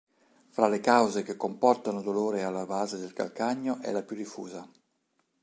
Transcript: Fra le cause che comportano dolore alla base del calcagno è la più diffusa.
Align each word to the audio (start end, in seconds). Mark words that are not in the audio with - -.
Fra 0.47 0.67
le 0.67 0.79
cause 0.79 1.21
che 1.21 1.37
comportano 1.37 2.01
dolore 2.01 2.41
alla 2.41 2.65
base 2.65 2.97
del 2.97 3.13
calcagno 3.13 3.77
è 3.81 3.91
la 3.91 4.01
più 4.01 4.15
diffusa. 4.15 4.67